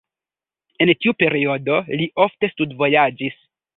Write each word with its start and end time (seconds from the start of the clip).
En 0.85 0.91
tiu 1.03 1.13
periodo 1.21 1.77
li 2.01 2.07
ofte 2.25 2.51
studvojaĝis. 2.55 3.39